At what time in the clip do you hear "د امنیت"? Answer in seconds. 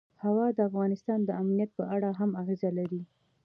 1.25-1.71